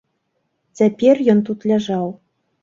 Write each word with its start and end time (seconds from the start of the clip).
Цяпер 0.81 1.21
ён 1.35 1.43
тут 1.51 1.69
ляжаў. 1.73 2.11